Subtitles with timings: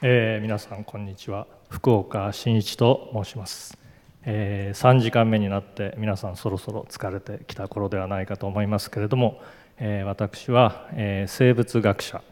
[0.00, 1.48] えー、皆さんこんにちは。
[1.70, 3.76] 福岡真一と申します、
[4.24, 9.42] えー、3時間目になって皆さんそろそろ疲れてきた頃ではないかと思いますけれども、
[9.76, 12.22] えー、私は、え生物学者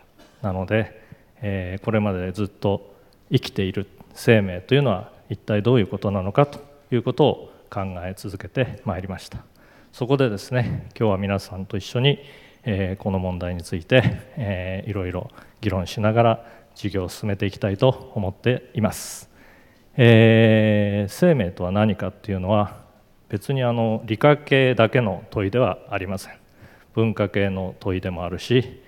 [0.42, 1.02] なので、
[1.42, 2.94] えこれまでずっと
[3.32, 6.60] 生きている生命というのは一体どういうことなのかと
[6.92, 9.38] いうことを考え続けてまいりました。
[9.92, 12.20] そこでですね今日は皆さんと一緒に、
[12.62, 14.04] えこの問題について、
[14.36, 16.44] えー、いろいろ議論しながら
[16.76, 19.28] 授業を進めていきたいと思っています、
[19.96, 22.86] えー、生命とは何かっていうのは
[23.28, 26.38] 別にあの理科系だけの問いではありません。
[26.94, 28.80] 文化系の問いでもあるし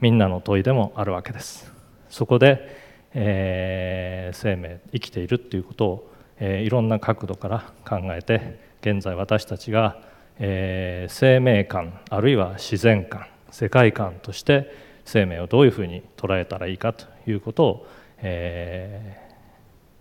[0.00, 1.72] みんなの問いでもあるわけです。
[2.08, 2.76] そこで、
[3.14, 10.00] えー、生命生きているっていうことを、えー、いろんな角度から考えて現在私たちが、
[10.38, 17.86] えー、生命観あるいは自然観世界観として生命をどういうふうに捉えたらいいかということを、
[18.18, 19.32] えー、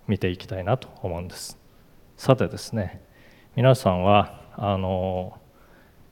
[0.07, 1.57] 見ていきたいなと思うんです。
[2.17, 3.01] さてですね
[3.55, 5.39] 皆さんはあの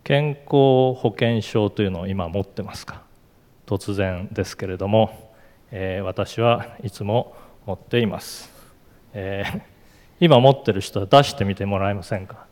[0.03, 3.03] 健康保険証というのを今持ってますか？
[3.65, 5.33] 突然ですけれども、
[5.71, 8.51] えー、私はいつも持っています、
[9.13, 9.61] えー、
[10.19, 12.45] 今持ってる人は出してみてもらえませんか？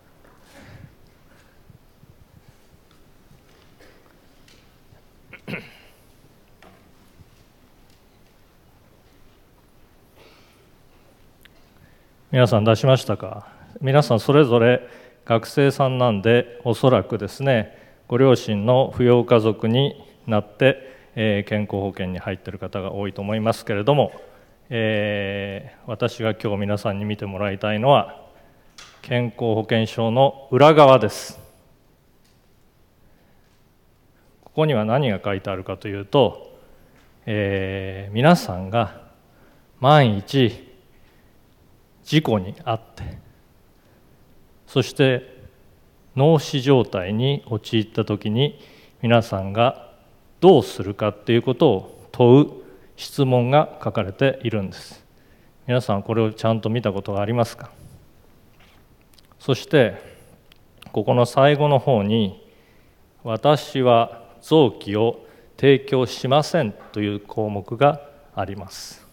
[12.32, 13.46] 皆さん出しましたか？
[13.82, 14.88] 皆さんそれぞれ
[15.26, 17.78] 学生さんなんでおそらくですね
[18.08, 24.14] ご両親の扶養家族になって、えー、健康保険に入ってる方が多いと思いますけれども、
[24.70, 28.26] えー、私が今日皆さんに見てもらいたいのは
[29.02, 31.38] 健康保険証の裏側です。
[34.46, 36.58] ここには何が書いてあるかというと、
[37.26, 39.02] えー、皆さんが
[39.82, 40.71] 万一
[42.04, 43.20] 事故に遭って
[44.68, 45.42] そして
[46.16, 48.60] 脳死状態に陥った時に
[49.02, 49.92] 皆さんが
[50.40, 52.52] どうするかっていうことを問う
[52.96, 55.04] 質問が書かれているんです。
[55.68, 57.72] 皆さんこれをちゃんと見たことがありますか？
[59.40, 59.96] そして
[60.92, 62.46] ここの最後の方に
[63.24, 65.26] 「私は臓器を
[65.58, 68.02] 提供しません」という項目が
[68.36, 69.08] あります。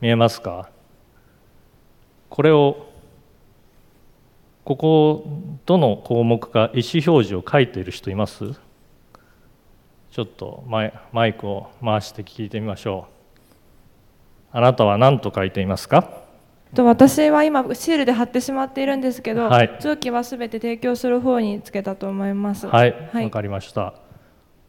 [0.00, 0.71] 見えますか？
[2.32, 2.86] これを
[4.64, 5.26] ここ
[5.66, 8.54] どの項目か意思表示を書いている人います？
[10.10, 13.06] ちょっとマイクを回して聞いてみましょ
[14.54, 14.56] う。
[14.56, 16.08] あなたは何と書いていますか？
[16.74, 22.66] 私は今シールで貼ってしまっているんですけど、はい、臓器はすべて提供する方につけたと思います。
[22.66, 23.92] はいわ、はい、かりました。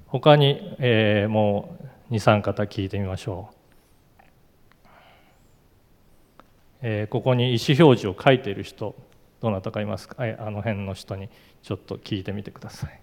[0.07, 1.77] 他に、えー、も
[2.09, 3.55] う23方聞いてみましょう
[6.85, 8.93] えー、ここに意思表示を書いている人
[9.41, 10.17] どなたかいますか？
[10.19, 11.29] あの辺の人に
[11.63, 12.99] ちょっと聞いてみてください。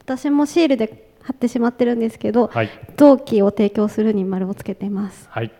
[0.00, 5.28] 私もシールで貼ってしまってるんですけど、はい、臓器を提供するに丸をつけています。
[5.30, 5.52] はい。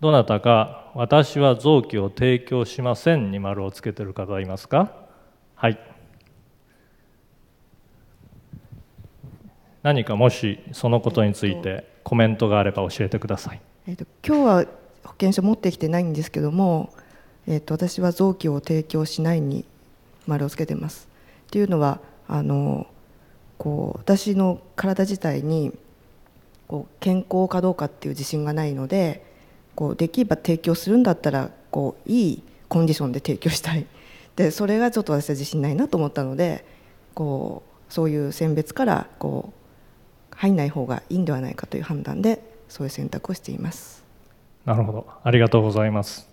[0.00, 4.92] どなたか私は臓器を提供しませんに丸をつけてる方いますか？
[5.56, 5.78] はい
[9.82, 13.60] 何かもしそのことについてコメントがあれば教えてください。
[13.86, 14.64] えっと、今日は
[15.04, 16.92] 保険証持ってきてないんですけども、
[17.46, 19.64] えっと、私は臓器を提供しないに
[20.26, 21.08] 丸をつけてます。
[21.46, 22.86] っていうのはあの
[23.56, 25.72] こう私の体自体に
[26.68, 29.24] こう健康かどうかっていう自信がないので
[29.74, 33.86] こうできれば提供するんだったらこういいコンディションで提供したい
[34.36, 36.64] でそれがちょっと私は自信ないなと思ったので
[37.14, 39.57] こうそういう選別からこう
[40.38, 44.04] 入んない方がいいんではないかという判断でそういう選択をしています。
[44.64, 45.06] なるほど。
[45.24, 46.28] ありがとうございます、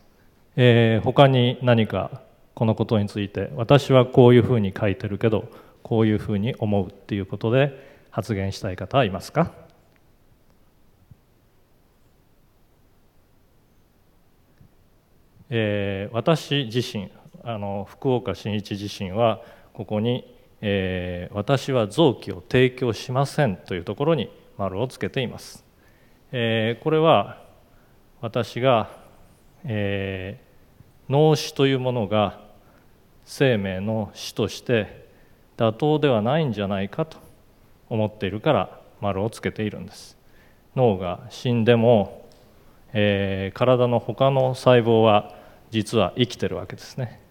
[0.56, 2.22] えー、他に何か
[2.54, 5.50] このことについて私はこういうふうに書いてるけど
[5.82, 9.52] こういうふうに思うっていうことで発言したい方はいますか？
[15.50, 17.12] えー、私自身
[17.44, 19.42] あの福岡伸一自身は
[19.74, 20.35] ここに
[20.68, 25.64] えー、私は臓器を提供しませんというところに丸をつけています、
[26.32, 27.40] えー、これは
[28.20, 28.90] 私が、
[29.64, 32.42] えー、脳死というものが
[33.26, 35.08] 生命の死として
[35.56, 37.20] 妥当ではないんじゃないかと
[37.88, 40.18] 思っているから丸をつけているんです。
[40.76, 42.28] 脳が死んでも、
[42.92, 45.36] えー、体の他の細胞は
[45.70, 47.22] 実は生きてるわけですね。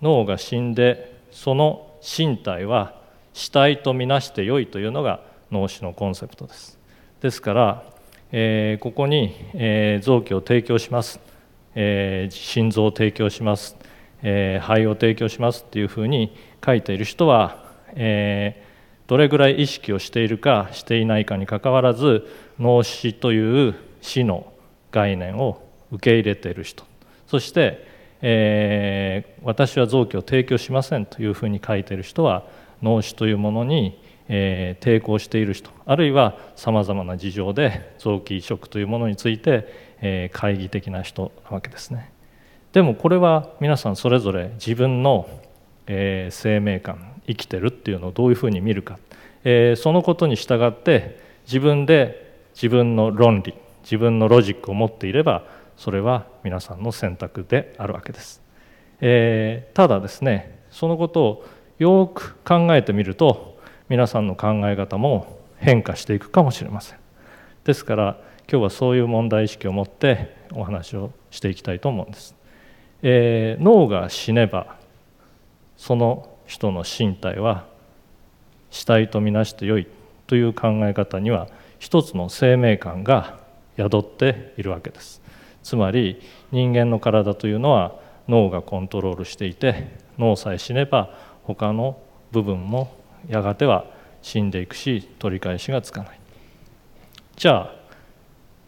[0.00, 2.94] 脳が死んでその身体は
[3.32, 5.20] 死体とみなしてよいというのが
[5.50, 6.78] 脳死のコンセプトです。
[7.20, 7.84] ですから、
[8.32, 11.20] えー、ここに、えー、臓器を提供します、
[11.74, 13.76] えー、心臓を提供します、
[14.22, 17.64] え肺を提供しますっていうふうに書いている人は、
[17.94, 18.62] え
[19.06, 22.26] どれぐらい意識をしているかしていないかにかかわらず
[22.58, 24.52] 脳死という死の
[24.90, 26.84] 概念を受け入れている人。
[27.26, 27.91] そして、
[28.22, 32.44] えー、私は臓器を提供しませんというふうに書いている人は
[32.82, 39.68] 脳死というものに、えー、抵抗している人あるいはさまざまな事情で臓器移植というものについて、
[40.00, 42.12] えー、懐疑的な人なわけですね。
[42.72, 45.28] でもこれは皆さんそれぞれ自分の、
[45.86, 48.98] えー、生命感生きてるっていうのをどういうふうに見るか、
[49.44, 55.44] えー、そのことに従って自分で自分の論理自分のロジックを持っていれば
[55.76, 58.42] それは皆さんの選択であるわけです、
[59.00, 61.44] えー、ただですねそのことを
[61.78, 63.58] よく考えてみると
[63.88, 66.98] 皆さんの考え方も変化していくかもしれません。
[67.64, 68.18] ですから
[68.50, 72.34] 今日はそういう問題意識を持ってお話をしていきたいと思うんです、
[73.02, 74.76] えー、脳が死ねば
[75.76, 77.66] その人の身体は
[78.70, 79.86] 死体とみなしてよい
[80.26, 81.48] という考え方には
[81.78, 83.38] 一つの生命感が
[83.76, 85.21] 宿っているわけです。
[85.62, 86.20] つまり
[86.50, 87.94] 人間の体というのは
[88.28, 91.10] 脳がコントロールしていて脳さえ死ねば
[91.44, 92.00] 他の
[92.30, 92.94] 部分も
[93.28, 93.86] やがては
[94.22, 96.20] 死んでいくし取り返しがつかない
[97.36, 97.74] じゃあ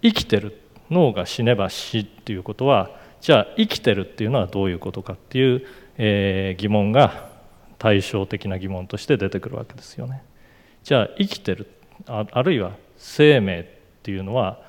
[0.02, 0.60] 生きてる
[0.90, 7.30] 脳が死ねば死っていうことはじゃあ生きてるっていうのはどういうことかっていう、えー、疑問が
[7.78, 10.22] 対照的な疑問として出てくるわけですよね。
[10.82, 11.70] じゃあ生きてる
[12.06, 13.64] あるいは生命っ
[14.02, 14.60] ていうのは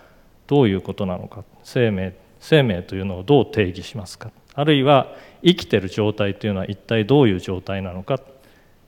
[0.47, 4.31] どういうことなのか生命生命というのをどう定義しますか？
[4.53, 5.13] あるいは
[5.43, 8.19] 生きてる状態というのは一体どういう状態なのか？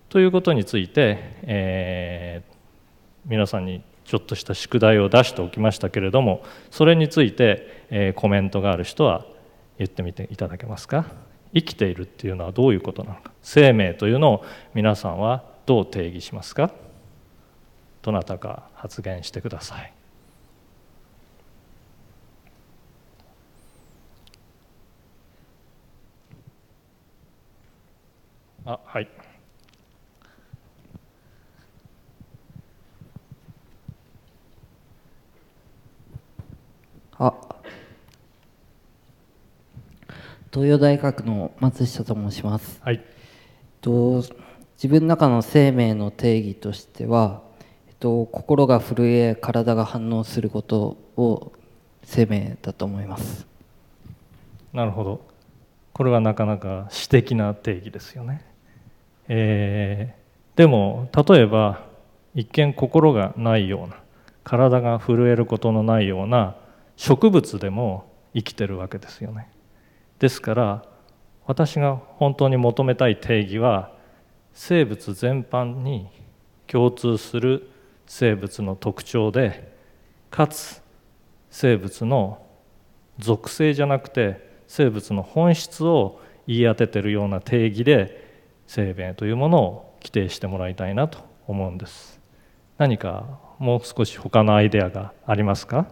[0.09, 2.53] ということについて、えー、
[3.25, 9.25] 皆さんにちょっとした宿題を出しておきましたけれどもそれについて、えー、コメントがある人は
[9.77, 11.06] 言ってみていただけますか？
[11.53, 13.31] 生きているっていうのはどういうことなのか？
[13.41, 14.45] 生命というのを
[14.75, 16.71] 皆さんはどう定義しますか？
[18.03, 19.94] どなたか発言してください。
[28.68, 29.08] あはい
[37.18, 37.34] あ
[40.52, 42.81] 東洋大学の松下と申します。
[42.84, 43.02] はい。
[43.80, 44.24] と
[44.75, 47.44] 自分の中の生命の定義としては、
[47.88, 51.54] えっと心が震え体が反応することを
[52.04, 53.48] 生命だと思います。
[54.74, 55.22] なるほど。
[55.94, 58.57] これはなかなか詩的な定義ですよね。
[59.27, 61.86] えー、でも例えば
[62.34, 63.98] 一見心がないような
[64.43, 66.55] 体が震えることのないような
[66.96, 69.50] 植物でも生きてるわけですよね。
[70.19, 70.86] ですから
[71.46, 73.91] 私が本当に求めたい定義は
[74.53, 76.07] 生物全般に
[76.67, 77.69] 共通する
[78.05, 79.75] 生物の特徴で
[80.29, 80.81] かつ
[81.50, 82.46] 生物の
[83.19, 88.26] 属性じゃなくて生物の本質を言い当ててるような定義で
[88.67, 92.19] 生命というものを規定してもらいたいなと思うんです
[92.77, 95.88] 何かもう少し他のアイデアがありますか？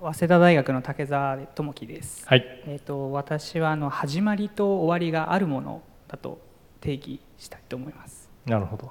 [0.00, 2.26] 早稲田大学の竹澤智樹です。
[2.26, 2.62] はい。
[2.66, 6.40] えっ、ー、と私はあの始まりと終わりがあるものだと
[6.80, 8.30] 定義したいと思います。
[8.46, 8.90] なるほど。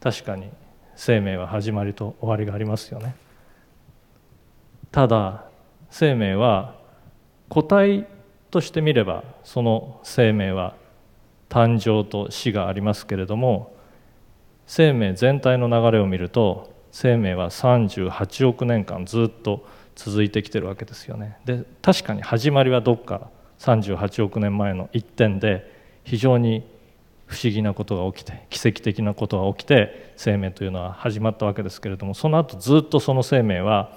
[0.00, 0.50] 確かに
[0.96, 3.16] 生命は始まりと終わりがありますよね。
[4.92, 5.49] ただ
[5.90, 6.74] 生命は
[7.48, 8.06] 個体
[8.50, 10.74] として見ればその生命は
[11.48, 13.74] 誕生と死がありますけれども
[14.66, 19.66] 生命全体の流れを見ると生命は38億年間ずっと
[19.96, 21.36] 続いてきてるわけですよね。
[21.44, 23.28] で確かに始まりはどっか
[23.58, 25.70] 38億年前の一点で
[26.04, 26.64] 非常に
[27.26, 33.92] 不思議なことが起きて奇跡的なことが起きて生命というのは始まったわけですけれどもその後ずっとその生命は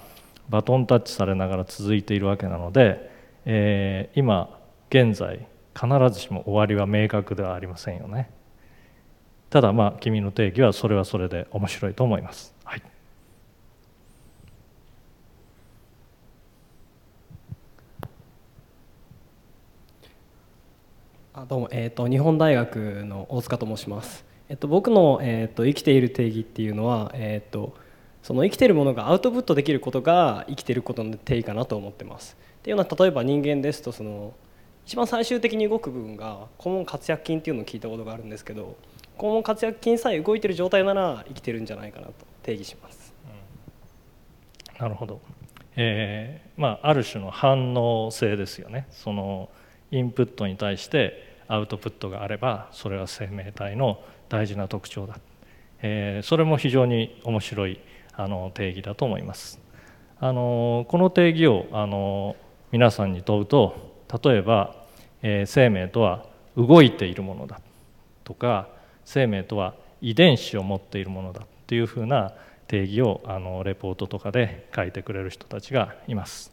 [0.48, 3.10] バトンタッチされながら続いているわけなので、
[3.44, 4.58] えー、今
[4.90, 8.30] 現在必ずしも終わりは明確ではありませんよね。
[9.50, 12.54] ただまあ君の定義はそれはそれで面白いと思います。
[12.64, 12.82] はい
[21.36, 27.74] あどうも、えーと、日本大学の大塚と申します、えーと、僕の、えーと、生きている定義っていうのは、えー、と
[28.24, 32.38] その生きてるものがアウトプットできることが生きてることの定義かなと思ってます。
[32.60, 34.32] っていうのは例えば人間ですとその
[34.86, 38.78] 一番最終的に動く部分が肛門活躍筋っていうのを聞いたことがあるんですけど
[39.18, 43.12] 肛門活躍筋さえ動いてる状態なら生きてるんじゃないかなと定義します。
[44.72, 45.20] うん、なるほど、
[45.76, 48.86] えーまあ、ある種の反応性ですよね。
[48.90, 49.50] その
[49.90, 55.18] インプットに対してアウトプットがあればそれは生命体の大事な特徴だ、
[55.82, 57.80] えー、それも非常に面白い
[58.16, 59.60] あの定義だと思います。
[60.20, 62.36] あのこの定義をあの
[62.72, 63.94] 皆さんに問うと
[64.24, 64.74] 例えば、
[65.22, 66.24] えー、生命とは
[66.56, 67.60] 動いているものだ
[68.22, 68.68] とか
[69.04, 72.32] 生命とは遺伝子を持っているものだっていうふうな
[72.68, 76.52] 定義をあのレポートとかで書いてくれる人たちがいます、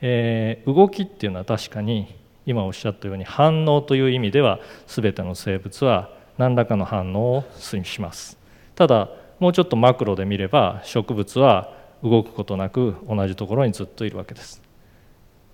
[0.00, 8.38] えー、動きっていうのは確かに今おっしゃったように反応という意味では全ての生物は何らかの反応をします。
[8.74, 14.62] ただもうちょっとマクロで見れば植物は動くことなく同じところにずっといるわけです。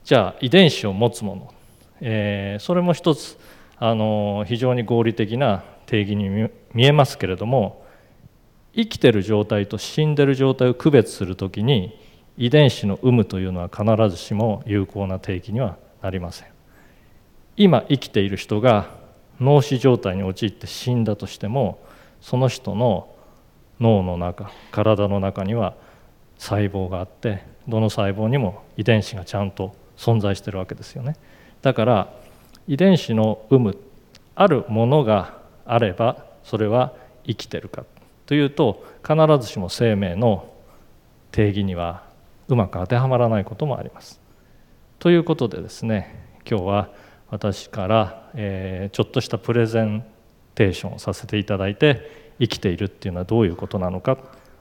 [0.05, 1.55] じゃあ遺伝子を持つもの、
[2.01, 3.39] えー、それも一つ
[3.79, 7.85] あの非常に合理的な定義に見えますけれども
[8.75, 11.99] 生きてる状態と死んでる状態を区別するときに
[12.37, 16.49] 遺伝子の有無というのは必ずしも有効な定義にはなりません。
[17.57, 18.91] 今生きている人が
[19.41, 21.79] 脳死状態に陥って死んだとしても
[22.21, 23.12] その人の
[23.83, 25.75] 脳の中体の中には
[26.39, 31.17] 細胞があってどの細胞にも遺伝子がちゃんと存在してるわけですよね
[31.61, 32.15] だから
[32.67, 33.77] 遺伝子の有無
[34.35, 36.95] あるものがあればそれは
[37.27, 37.85] 生きてるか
[38.27, 40.53] というと必ずしも生命の
[41.31, 42.05] 定義には
[42.49, 44.21] うまく当てはまらないこともあります。
[44.99, 46.91] ということでですね今日は
[47.31, 50.05] 私から、えー、ちょっとしたプレゼン
[50.55, 54.19] テーションをさせていただいて生きているっていうのはどういうことなのか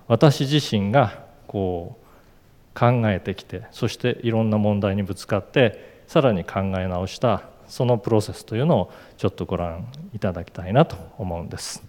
[0.07, 11.83] 私自身がこう考えてきてそしていろんな問題にぶつかってさらに考え直したそのプロセスというのをちょっとご覧いただきたいなと思うんです、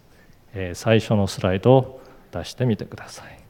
[0.55, 3.42] えー、最初のスライドを出してみてください。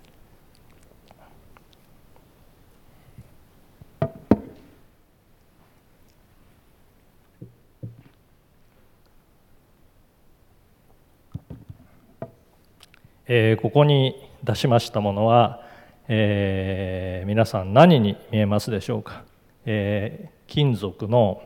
[13.27, 15.63] えー、ここに出しましたものは、
[16.09, 19.25] えー、皆さん何に見えますでしょうか、
[19.65, 21.43] えー、金属の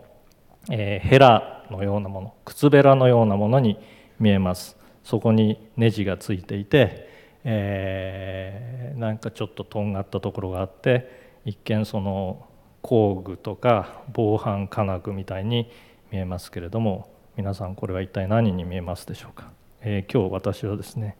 [0.71, 3.79] えー、ヘラのようなもの靴べらのようなものに
[4.19, 4.77] 見えます。
[5.05, 7.09] そこにネジがついていて、
[7.45, 12.45] え、なんかちょっととんがったところがあって一見その
[12.83, 15.71] 工具とか防犯金具みたいに
[16.11, 19.53] 見えますけれども皆さんこれは一体何に見えますでしょうか、
[19.83, 21.17] え、今日私はですね、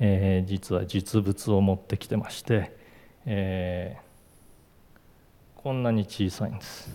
[0.00, 2.76] えー、実は実物を持ってきてまして、
[3.24, 6.88] えー、こんなに小さいんです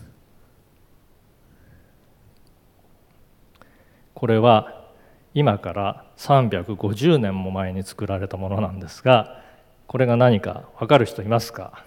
[4.13, 4.85] これは
[5.33, 9.41] 今から350年も前に作られたものなんですが
[9.87, 11.83] これが何か分かる人いますか？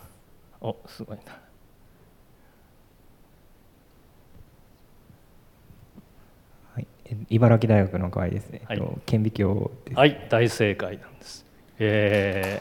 [0.61, 1.23] おすごいな。
[6.75, 6.87] はい、
[7.31, 8.63] 茨城大学の河合ですね。
[8.67, 9.95] はい、顕微鏡です。
[9.95, 11.47] はい、大正解なんです。
[11.79, 12.61] え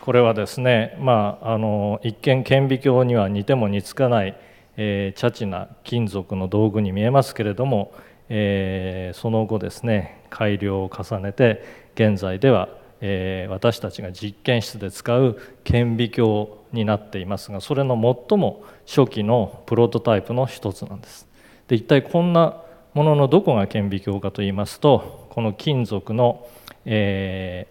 [0.00, 4.38] ー、これはですね、まあ、あの一見顕微鏡には似ても似つかない
[4.76, 7.94] えー、チャチな金属の道具に見えますけれども、
[8.28, 12.68] えー、その後ですね改良を重ねて現在では、
[13.00, 17.94] えー、私たちが実験室で使う顕微鏡になっていますがそれの
[18.28, 21.26] 最も初期のプロトタイプの一つなんです。
[21.68, 22.62] で一体こんな
[22.94, 26.46] もののどこが顕微鏡かといいますとこの金属の、
[26.84, 27.66] え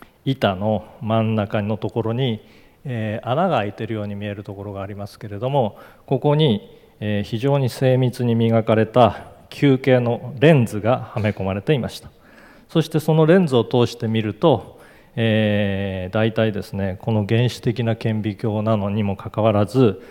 [0.00, 2.40] ー、板の真ん中のところに
[2.84, 12.10] えー、穴が開いてるように見えるところがありますけれどもここに、えー、非常に精密に磨かれた球形のレンズがはめ込まれていました
[12.74, 14.80] そしてそのレンズを通して見ると、
[15.14, 20.02] えー、大体ですねこの原始的な顕微鏡なのにもかかわらず、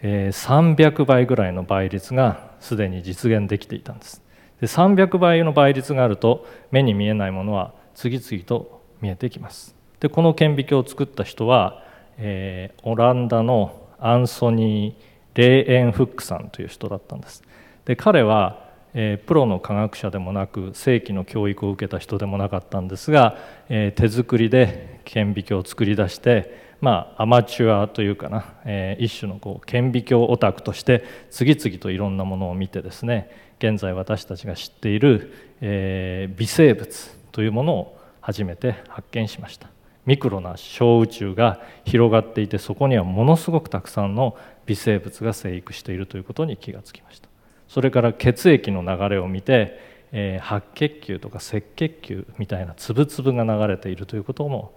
[0.00, 4.22] えー、300倍ぐらいの倍率がすでに実現できていたんです。
[4.60, 9.74] で300倍の倍率があると目に見えないものは次々と見えてきます。
[10.00, 11.84] でこの顕微鏡を作った人は
[12.18, 14.94] えー、オランダのアンソニー・
[15.34, 17.42] レーエンフックさんという人だったんです。
[17.84, 18.63] で彼は、
[18.94, 23.36] えー、プロの科学者でもなく正規の教育を受けた人でもなかったんですが、
[23.68, 35.32] えー、手作りで顕微鏡を作り出してまあ、アマチュアというかな、えー、一種のこう顕微鏡オタクとして次々といろんなものを見てですね現在私たちが知っている、
[35.62, 39.68] え、微生物というものを初めて発見しました。
[40.04, 44.36] ミクロな小宇宙が広がっていてそこにはものすごくたくさんの
[44.66, 47.33] 微生物が生育しているということに気がつきました。
[47.68, 49.78] それから血液の流れを見て、
[50.12, 54.72] えー、白血球とか赤血球みたいな粒々が流れているということも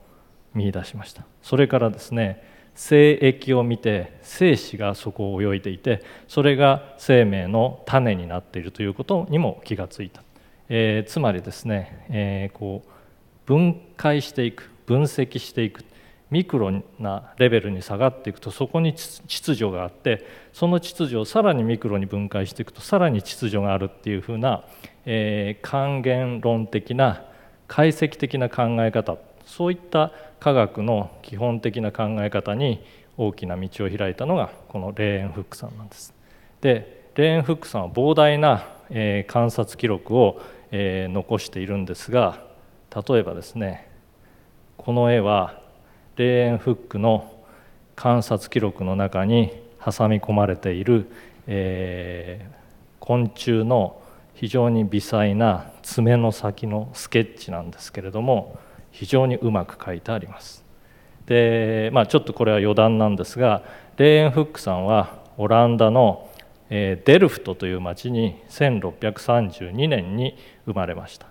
[0.53, 1.25] 見出しました。
[1.41, 2.44] それからですね
[2.77, 10.22] 精液を見て精子がそこを泳いでいてそれが生命の種になっているということにも気がついた、
[10.70, 12.89] えー、つまりですね、えー、こう
[13.48, 15.84] 分解していく分析していく
[16.30, 24.64] ミクロなレベルに下がっていくとそこに秩序があってその秩序をさらにミクロに分解していくとさらに秩序があるっていうふうな、
[25.06, 27.24] えー、還元論的な
[27.68, 32.84] 解析的な考え方そういった科学の基本的な考え方に
[33.18, 36.14] 大きな道を開いたのがこのレーン・フックさんなんです。
[36.62, 40.40] でレーン・フックさんは膨大な、えー、観察記録を、
[40.72, 42.44] えー、残しているんですが
[42.96, 43.90] 例えばですね
[44.78, 45.62] この絵は
[46.18, 47.32] レーンフックの
[47.96, 51.10] 観察記録の中に挟み込まれている、
[51.46, 52.56] えー、
[53.00, 54.02] 昆虫の
[54.34, 58.58] 非常に微細な爪の先のスケッチなんですけれども
[58.92, 60.66] 非常にうまく書いてあります。
[61.28, 63.64] でまあ、ちょっとこれは余談なんですが
[63.98, 66.30] レーエンフックさんはオランダの、
[66.70, 71.28] デルフトという町に1632年に生まれました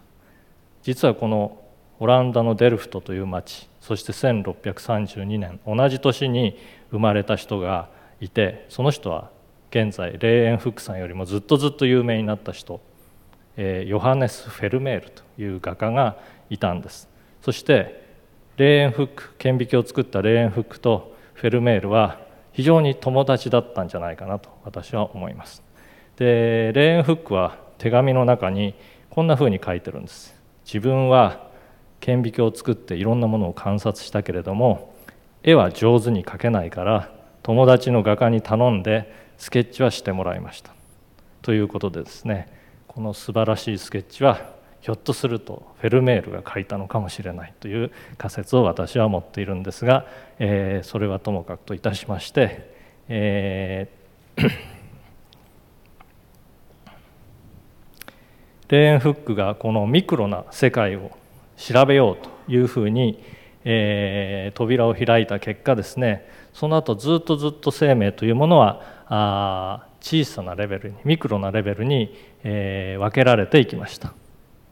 [0.83, 1.59] 実はこの
[1.99, 6.59] オランダのデルフトという町そして1632年同じ年に
[6.91, 7.89] 生まれた人が
[8.21, 9.31] いてその人は
[9.71, 12.81] 現在レーエン・フックさんよりもずっとずっと有名になった人、
[13.57, 16.17] え、ヨハネス・フェルメールという画家が
[16.49, 17.09] いたんです。
[17.43, 18.05] そして
[18.57, 22.21] レーエン・フック顕微鏡を作ったレーエン・フックとフェルメールは
[22.53, 25.63] 非常に友達だったんじゃないかなと私は思います。
[26.17, 28.75] でレーエン・フックは手紙の中に
[29.11, 30.35] こんなふうに書いてるんです。
[30.65, 31.51] 自分は
[32.01, 34.95] 顕微鏡を作っていろんなものを観察したけれども
[35.43, 37.11] 絵は上手に描けないから
[37.43, 40.75] 友達の画家に頼んでスケッチはしてもらいました。
[41.43, 42.49] ということでですね
[42.89, 50.07] この素晴らしいスケッチはひょっとするとフェルメールが書いたのかもしれないという仮説を私は持っているんですが、
[50.39, 52.75] えー、それはともかくといたしまして、
[53.09, 54.07] えー
[58.69, 61.11] レーンフックがこのミクロな世界を
[61.57, 63.23] 調べようというふうに、
[63.65, 72.15] えー、扉を開いた結果ですねその後ずっとずっと生命というものは小さなレベルにミクロなレベルに、
[72.45, 74.15] えー、分けられていきました。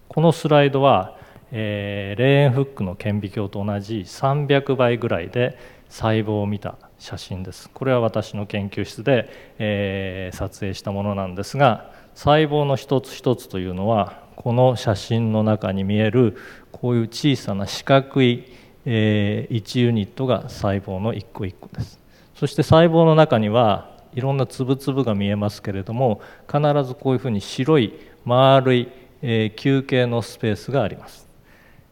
[0.08, 1.18] このスライドは、
[1.50, 7.68] えー、レーンフックの顕微鏡と同じ300倍ぐらいで細胞を見た写真です。
[7.68, 16.36] これは私の研究室で、えー、撮影したものなんですが細胞の一つ一つというのはこの写真の中に見える
[16.84, 18.44] こういう小さな四角い、
[18.84, 21.98] えー、1ユニットが細胞の一個一個です。
[22.34, 27.94] そして細胞の中にはいろんな粒々が見えますけれども必ずこういうふうに白い
[28.26, 28.88] 丸い、
[29.22, 31.26] えー、球形のスペースがあります。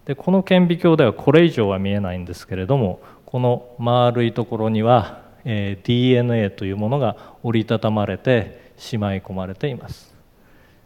[0.04, 10.14] でこの顕微鏡ではこれ以上は見えないんですけれどもこの丸いところには、えー、DNA というものが折りたたまれてしまい込まれています。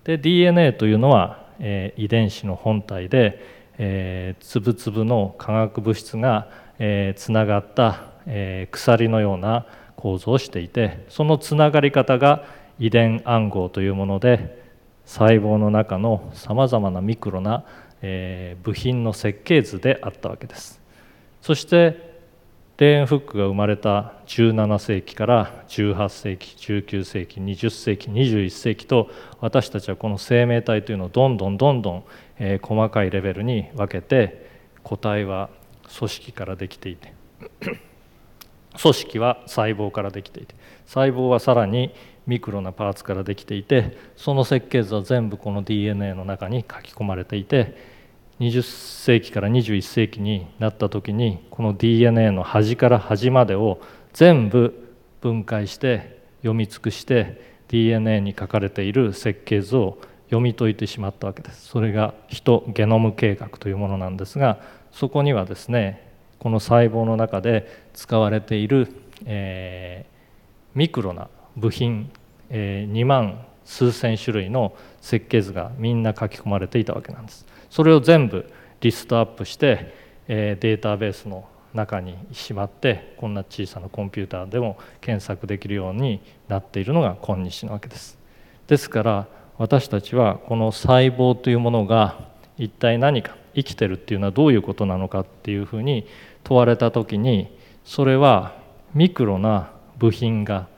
[0.05, 12.45] で DNA というのは、えー、遺伝子の本体で、えー、粒々の化学物質が、えー、つながった、えー、鎖のような構造をしていてそのつながり方が
[12.79, 14.65] 遺伝暗号というもので
[15.05, 17.65] 細胞の中のさまざまなミクロな、
[18.03, 20.81] えー、部品の設計図であったわけです。
[21.41, 22.16] そして
[22.79, 29.11] レーンフックが生まれた17世紀から18世紀19世紀20世紀21世紀と
[29.41, 32.05] 私たちはこの生命体というのをどんどんどんどん、
[32.39, 34.51] えー、細かいレベルに分けて
[34.83, 35.49] 個体は
[35.99, 37.15] 組織からできていて
[38.81, 41.95] 組織は細胞からできていて細胞はさらに
[42.27, 47.96] ミクロなパーツからできていてその設計図は全部この DNA の中に書き込まれていて
[48.41, 53.81] 20世紀から21世紀になった時にこの DNA の端から端までを
[54.13, 61.69] 全部分解して読み尽くして DNA に書かれている設計図を読み解いてしまったわけです。
[61.69, 64.61] それがヒトゲノム計画というものなんですが
[64.93, 66.07] そこにはですね
[66.39, 68.89] この細胞の中で使われている、
[69.25, 72.11] えー、ミクロな部品、
[72.51, 77.47] えー、2万数千種類の設計図がみんな書き込まれていたわけなんです。
[77.71, 78.51] それを全部
[78.81, 79.95] リストアップして、
[80.29, 88.19] えデータベースの中にしまってこんな小さなコンピューターでも検索できるようになっているのが今日なわけです。
[88.67, 89.27] ですから
[89.59, 96.07] 私たちはこの細胞というものが一体何か生きてるっていうのはどういうことなのかっていうふうに
[96.45, 98.57] 問われた時にそれは
[98.95, 100.69] ミクロな部品が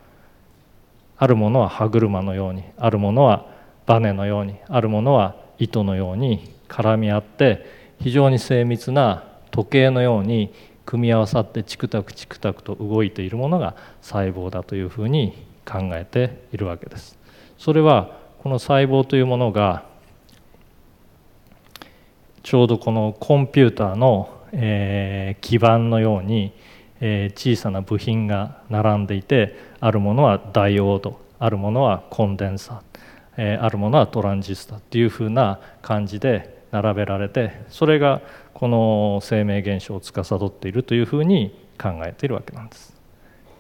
[1.17, 3.47] あるものは歯車のようにあるものは
[3.87, 7.67] バネのようにあるものは糸のように絡み合って
[8.01, 10.53] 非常に精密な時計のように
[10.85, 17.19] 組み合わさってチクタクチクタクと動いているものが細胞だというふうに考えているわけです。
[17.59, 19.85] それはこの細胞というものが
[22.43, 26.55] ちょうどこのコンピューターの、えー、基板のように、
[27.01, 32.81] えー、小さな部品が並んでいてあるものはダイオードあるものはコンデンサー、
[33.37, 38.21] えー、あるものはトランジスタっていうふうな感じで並べられてそれが
[38.55, 42.95] この生命現象を司っているというふうに考えているわけなんです。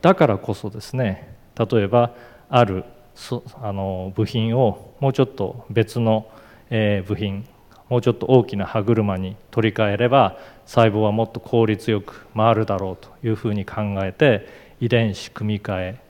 [0.01, 2.15] だからこそですね例えば
[2.49, 2.85] ある
[3.61, 6.29] あの部品をもうちょっと別の、
[6.71, 7.49] 部品
[7.89, 14.47] もうちょっと大きな歯車に取り替えれば細胞はもっと効率よく回るだろうというふうに考えて
[14.81, 16.01] 遺伝子組み換え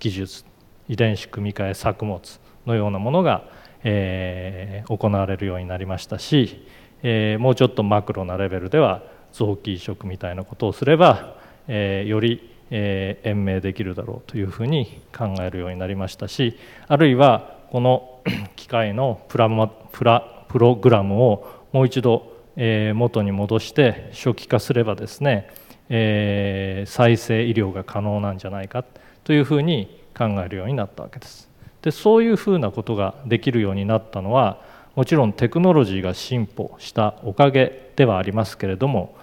[0.00, 0.44] 技術
[0.88, 2.20] 遺伝子組み換え作物
[2.66, 3.44] のようなものが、
[3.84, 6.66] えー、行われるようになりましたし、
[7.02, 11.36] えー、もうちょっとマクロなレベルでは臓器移植みたいなことをすれば、
[11.68, 18.20] えー、よりえー、延命できるだろうというふうに考えるようになりましたしあるいはこの
[18.56, 25.48] 機械のプラマプラプログラムをもう一度、えー、元に戻して初期化すればですね、
[25.90, 28.84] えー、再生医療が可能なんじゃないか
[29.24, 31.51] というふうに考えるようになったわけです。
[31.82, 34.60] でそういうふうなことができるようになったのは
[34.94, 39.16] もちろんテクノロジーが進歩したおかげではありますけれども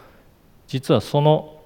[0.67, 1.61] 実はその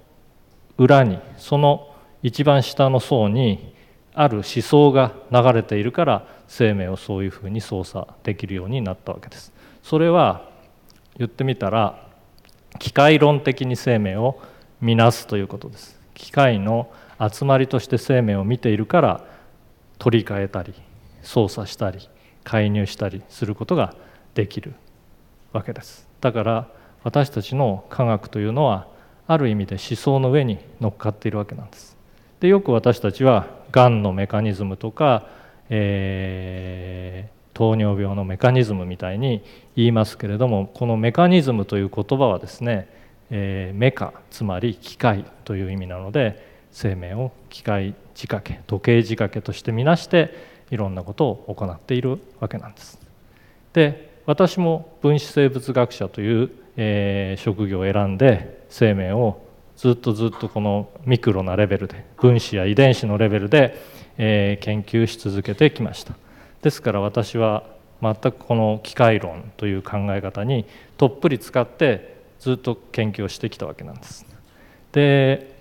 [0.77, 3.73] 裏にその一番下の層に
[4.13, 9.51] ある思想が流れているから生命をそういうふうに操作できるようになったわけです。
[9.82, 10.49] それは
[11.17, 12.08] 言ってみたら
[12.79, 14.39] 機械論的に生命を
[14.82, 15.99] 見なすということです。
[16.13, 19.25] 機械の集まりとして生命を見ているから
[20.04, 20.74] 取り替えたり
[21.22, 22.10] 操作したり
[22.44, 23.96] 介入したりすることが
[24.36, 24.74] できる
[25.54, 26.10] わけです。
[26.20, 26.68] だから
[27.06, 28.89] 私たちの科学というのは
[29.28, 31.96] ある意味で思想の上に乗っかっているわけなんです。
[32.42, 35.26] でよく私たちはがんのメカニズムとか、
[35.70, 39.42] えー、糖尿病のメカニズムみたいに
[39.78, 42.89] 言いますけれどもこのメカニズムという言葉はですね、
[43.30, 50.34] えー、メカつまり機械という意味なので生命を機械仕掛け時計仕掛けとしてみなして
[50.71, 52.99] いろんなことを行っているわけなんです。
[53.73, 59.41] で私も分子生物学者という、えー、職業を選んで生命を
[59.76, 63.78] ずっとずっとこのミクロなレベルで分子や遺伝子のレベルで、
[64.17, 66.13] えー、研究し続けてきました
[66.62, 67.63] ですから私は
[68.02, 70.65] 全くこの機械論という考え方に
[70.97, 74.26] とっぷり使ってずっと研究をしてきたわけなんです
[74.91, 75.53] で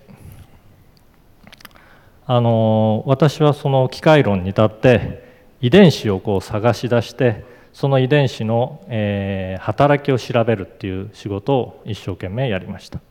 [2.25, 5.23] あの私はその機械論に立って
[5.59, 13.01] 遺伝子をこう探し出してその遺伝子の、えー、働きを調べるっていう仕事を一生懸命やりました、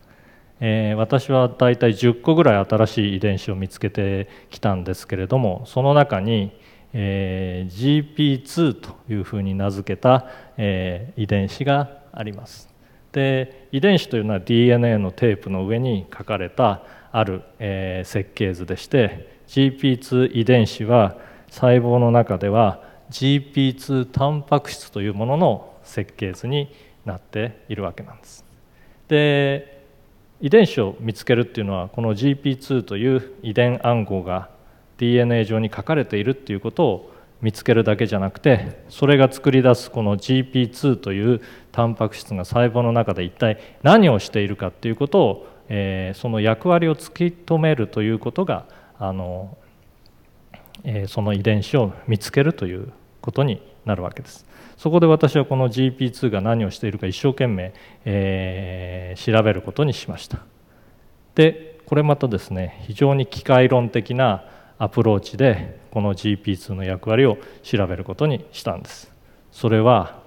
[0.60, 6.56] えー、私は大体10個ぐらい新しい遺伝子を見つけてきたんですけれどもその中に、
[6.94, 12.70] えー、GP2 というふうに名付けた、えー、遺伝子があります。
[13.12, 21.16] で遺伝子というのは DNA のテープの上に書かれたある、えー、設計図でして GP2 遺伝子は
[21.50, 28.44] 細胞の中では GP2 タンパク質というものの設計図になっているわけなんです。
[29.08, 29.82] で
[30.40, 34.50] 遺伝子を見つけるっていうのはこの GP2 という遺伝暗号が
[34.98, 41.40] DNA 上に書かれているっていうことを見つけるだけじゃなくてそれが作り出すこの GP2 という
[41.72, 48.66] タンパク質が細胞の中で一体何をしているかっていうことを、えー、その役割を突き止めるということが
[48.98, 49.56] あの、
[50.84, 54.44] えー、その遺伝子を見つけるということになるわけです。
[54.76, 57.72] そこで私はこの GP2 が何をしているか一生懸命、
[58.04, 60.40] えー、調べることにしました。
[61.36, 64.44] でこれまたですね非常に機械論的な
[64.78, 69.10] アプローチでこの GP2 の役割を調べることにしたんです。
[69.50, 70.20] それは、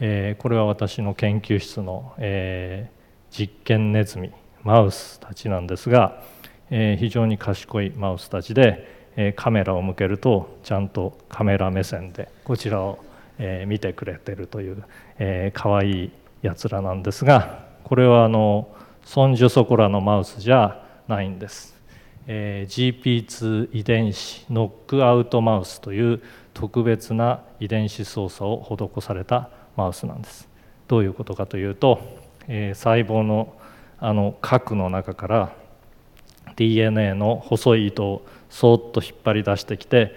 [0.00, 2.99] えー、これは私の研究室の、えー、
[3.30, 4.30] 実験ネズミ
[4.62, 6.22] マウスたちなんですが、
[6.70, 13.04] え、非常に賢いマウスたちでカメラを向けるとちゃんとカメラ目線でこちらを
[13.40, 14.84] え見てくれてるという
[15.52, 16.10] かわいい
[16.42, 18.68] やつらなんですがこれはあの
[19.04, 21.74] ソンジュソコラのマウスじゃないんです、
[22.26, 26.22] え GP2 遺伝子ノックアウトマウスという
[26.54, 30.48] 特別な遺伝子操作を施されたマウスなんです。
[30.86, 32.00] どういうことかというと、
[32.52, 33.54] え細胞の
[34.02, 35.52] あの核の中から
[36.56, 40.14] DNA の細い糸をそっと引っ張り出してきて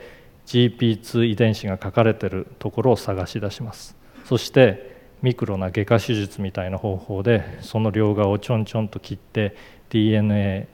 [0.47, 3.95] GP2 遺伝子が書かれてるところを探し出します。
[4.25, 9.55] そしてミクロな外科手術みたいな方法でその両側をちょんちょんと切って
[9.89, 10.67] DNA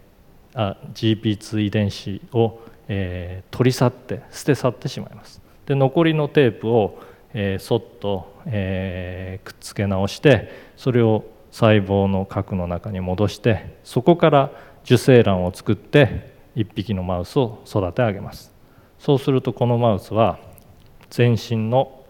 [0.56, 5.42] あ GP2 遺伝子を、えー、取り去って捨て去ってしまいます。
[5.66, 7.00] で残りのテープを、
[7.34, 14.52] えー、そっと、えー、くっつけ直してそれを細胞の核の中に戻してそこから
[14.84, 18.54] 受精卵を作って1匹のマウスを育て上げます。
[18.98, 20.40] そうするとこのマウスは
[21.10, 22.04] 全身の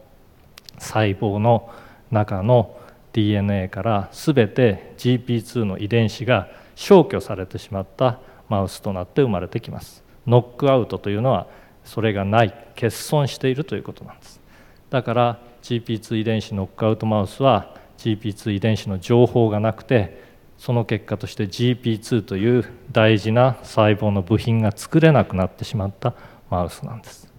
[0.77, 1.69] 細胞の
[2.11, 2.77] 中の
[3.13, 10.03] DNA から全て GP2 の遺伝子が消去されてしまったマウスとなって生まれてきます。
[10.25, 11.47] ノックアウトというのは
[11.83, 14.41] それがない欠損しているということなんです。
[14.89, 20.23] だから GP2 遺伝子ノックアウトマウスは GP2 遺伝子の情報がなくて
[20.57, 26.15] その結果として GP2 という大事な細胞の部品が作れなくなってしまった
[26.49, 27.31] マウスなんです。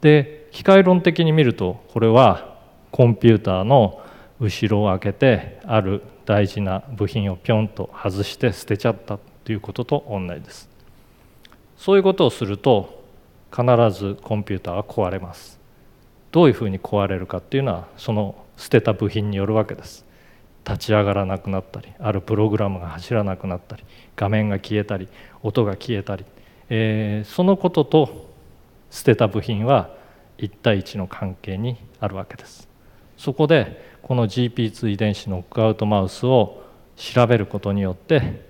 [0.00, 2.58] で機械論的に見るとこれは
[2.90, 4.00] コンピューターの
[4.38, 10.68] 後ろを開けてある大事な部品をピョンと外して捨てちゃったということと同じです。
[11.76, 13.02] そういうことをすると
[13.50, 15.58] 必ずコンピューターは壊れます。
[16.30, 20.04] どういうふうに壊れるかっていうのはその捨てた部品によるわけです。
[20.64, 23.84] 立ち上がらなくなったりあるプログラムが走らなくなったり
[24.16, 25.08] 画面が消えたり
[25.42, 26.24] 音が消えたり、
[26.70, 28.30] えー、そのことと
[28.90, 29.90] 捨てた部品は
[30.38, 32.68] 1対1の関係にあるわけです。
[33.16, 36.62] そこでこの GP2 遺伝子ノックアウトマウスを
[36.96, 38.44] 調べることによって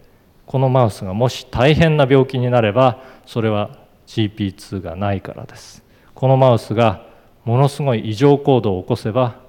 [0.46, 5.82] このマウスがもし大変な病気になればそれは GP2 がないからです。
[6.14, 7.06] このマウスが
[7.44, 9.43] ものすごい異常行動を起こせば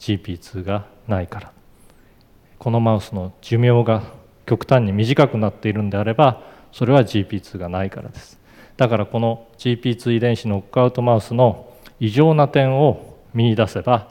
[0.00, 1.52] GP2 がないから。
[2.58, 4.02] このマウスの寿命が
[4.46, 8.38] 極端に短くなっているんであればそれは GP2 がないからです。
[8.76, 14.08] だからこの GP2 遺伝子ノックアウトマウスの異常な点を見いだせば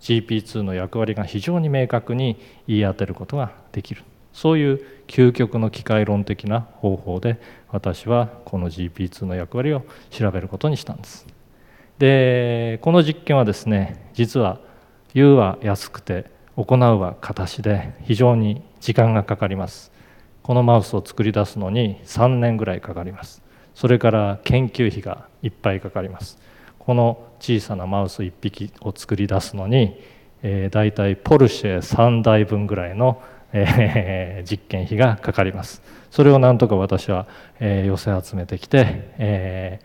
[0.00, 4.02] GP2 の役割が非常に明確に言い当てることができる。
[4.32, 7.40] そういう究極の機械論的な方法で
[7.70, 11.26] 私はこの GP2 の役割を調べることにしたんです。
[11.98, 14.58] でこの実験はですね実は
[15.14, 19.92] 言うは安くて行うは形で非常に時間がかかります。
[20.42, 23.42] このマウスを作り出すのに3年ぐらいかかります。
[23.74, 26.38] それから研究費がいっぱいかかります。
[26.78, 30.00] この小さなマウス1匹を作り出すのに、
[30.42, 33.22] えー、大体ポルシェ3台分ぐらいの、
[33.52, 35.82] えー、実験費がかかります。
[36.10, 37.26] それをなんとか私は、
[37.60, 39.80] えー、寄せ集めてきて、え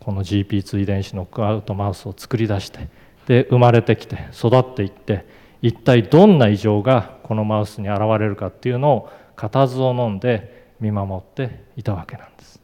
[0.00, 2.88] ー、この GP2 遺伝子ノックアウトマウスを作り出して
[3.28, 5.26] で生まれてきて育っていって
[5.60, 12.58] 一体どんな異常がこのマウスに現れるかっていうのを固唾を飲んで見守っていたわけなんです。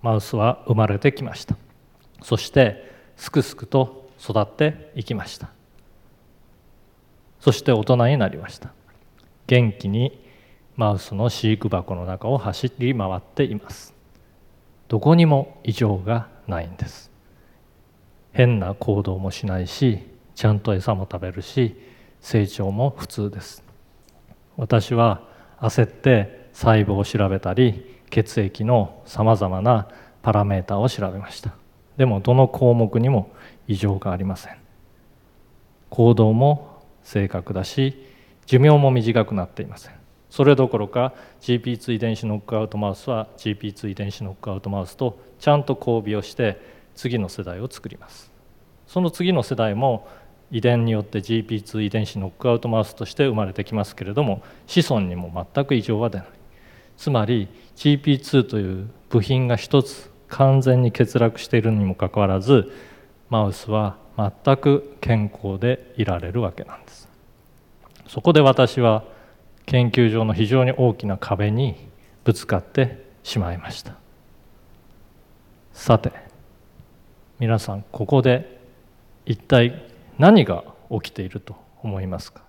[0.00, 1.56] マウスは生まれてきました。
[2.22, 5.50] そしてすくすくと育っていきました。
[7.40, 8.72] そして大人になりました。
[9.46, 10.21] 元気に
[10.76, 13.94] マウスの飼育箱の中を走り回っています。
[14.88, 17.10] どこにも異常がないんです。
[18.32, 19.98] 変な行動もしないし
[20.34, 21.76] ちゃんと餌も食べるし
[22.20, 23.62] 成長も普通です。
[24.56, 25.22] 私は
[25.60, 29.88] 焦って細胞を調べたり血液のさまざまな
[30.22, 31.54] パラメータを調べました。
[31.96, 33.30] でもどの項目にも
[33.68, 34.56] 異常がありません。
[35.90, 38.06] 行動も正確だし
[38.46, 40.01] 寿命も短くなっていません。
[40.32, 46.58] それどころか GP2 遺伝子ノックアウトマウスは GP2 遺伝子ノックアウトマウスとちゃんと交尾をして
[46.94, 48.32] 次の世代を作ります。
[48.86, 50.08] その次の世代も
[50.50, 56.26] 遺伝によって GP2 遺伝子ノックアウトマウスとして生まれてきますけれども子孫にも全く異常は出ない。
[56.96, 62.72] つまり GP2 という部品が一つ完全に欠落しているにもかかわらず
[63.28, 67.06] マウスは全く健康でいられるわけなんです。
[68.06, 69.11] そこで私は
[69.72, 71.88] 研究上の非常に大きな壁に
[72.24, 73.94] ぶつかってしまいました。
[75.72, 76.12] さて
[77.38, 78.60] 皆さんここで
[79.24, 79.82] 一体
[80.18, 82.42] 何が起きていると思いますか？